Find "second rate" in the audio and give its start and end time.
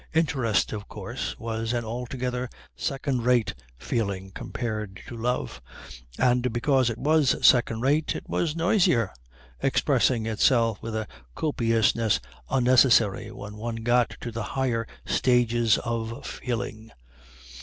2.75-3.53, 7.45-8.15